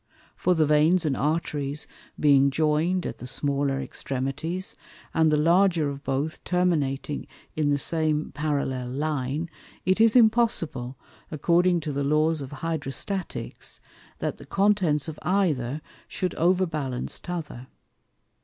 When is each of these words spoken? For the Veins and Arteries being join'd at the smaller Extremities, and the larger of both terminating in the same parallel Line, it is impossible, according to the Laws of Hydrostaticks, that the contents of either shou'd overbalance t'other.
For 0.35 0.55
the 0.55 0.65
Veins 0.65 1.05
and 1.05 1.15
Arteries 1.15 1.85
being 2.19 2.49
join'd 2.49 3.05
at 3.05 3.19
the 3.19 3.27
smaller 3.27 3.79
Extremities, 3.79 4.75
and 5.13 5.31
the 5.31 5.37
larger 5.37 5.89
of 5.89 6.03
both 6.03 6.43
terminating 6.43 7.27
in 7.55 7.69
the 7.69 7.77
same 7.77 8.31
parallel 8.31 8.89
Line, 8.89 9.47
it 9.85 10.01
is 10.01 10.15
impossible, 10.15 10.97
according 11.29 11.81
to 11.81 11.91
the 11.91 12.03
Laws 12.03 12.41
of 12.41 12.49
Hydrostaticks, 12.49 13.79
that 14.17 14.39
the 14.39 14.45
contents 14.47 15.07
of 15.07 15.19
either 15.21 15.83
shou'd 16.07 16.33
overbalance 16.33 17.19
t'other. 17.19 17.67